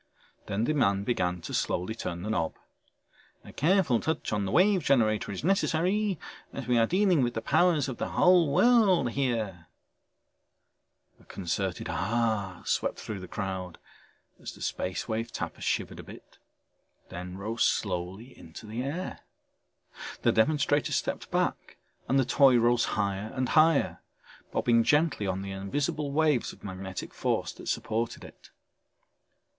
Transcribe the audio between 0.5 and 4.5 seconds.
the man began to slowly turn the knob. "A careful touch on